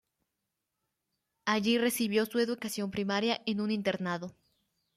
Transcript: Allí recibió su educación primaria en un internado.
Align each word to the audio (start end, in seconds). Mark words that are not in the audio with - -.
Allí 1.45 1.77
recibió 1.77 2.25
su 2.25 2.39
educación 2.39 2.89
primaria 2.89 3.39
en 3.45 3.61
un 3.61 3.69
internado. 3.69 4.33